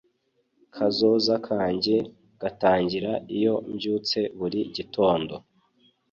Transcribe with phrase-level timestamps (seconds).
[0.75, 1.95] kazoza kanjye
[2.41, 5.33] gatangira iyo mbyutse buri gitondo